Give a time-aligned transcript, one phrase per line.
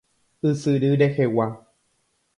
[0.51, 1.47] Ysyry rehegua.